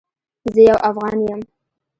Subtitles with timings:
[0.53, 1.41] زه یو افغان یم